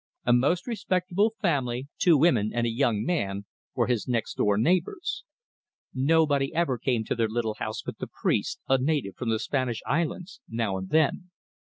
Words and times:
A 0.25 0.33
most 0.33 0.65
respectable 0.65 1.35
family 1.43 1.87
two 1.99 2.17
women 2.17 2.49
and 2.55 2.65
a 2.65 2.71
young 2.71 3.03
man 3.05 3.45
were 3.75 3.85
his 3.85 4.07
next 4.07 4.33
door 4.33 4.57
neighbours. 4.57 5.23
Nobody 5.93 6.51
ever 6.55 6.79
came 6.79 7.03
to 7.03 7.13
their 7.13 7.29
little 7.29 7.57
house 7.59 7.83
but 7.83 7.99
the 7.99 8.07
priest, 8.07 8.59
a 8.67 8.79
native 8.79 9.15
from 9.15 9.29
the 9.29 9.37
Spanish 9.37 9.83
islands, 9.85 10.41
now 10.49 10.75
and 10.75 10.89
then. 10.89 11.29